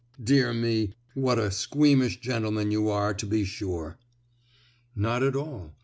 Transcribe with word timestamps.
Ha 0.01 0.05
ha! 0.17 0.23
dear 0.23 0.51
me, 0.51 0.95
what 1.13 1.37
a 1.37 1.51
squeamish 1.51 2.19
gentleman 2.21 2.71
you 2.71 2.89
are 2.89 3.13
to 3.13 3.27
be 3.27 3.45
sure!" 3.45 3.99
"Not 4.95 5.21
at 5.21 5.35
all. 5.35 5.75